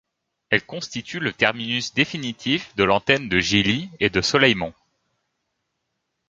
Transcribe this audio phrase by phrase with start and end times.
[0.49, 4.73] Elle constitue le terminus définitif de l'antenne de Gilly et de Soleilmont.